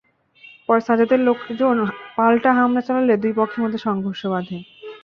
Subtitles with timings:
[0.69, 1.77] পরে সাজ্জাদের লোকজন
[2.17, 4.57] পাল্টা হামলা চালালে দুই পক্ষের মধ্যে সংঘর্ষ বাধে।